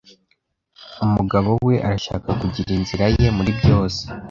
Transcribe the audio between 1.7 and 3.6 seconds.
arashaka kugira inzira ye muri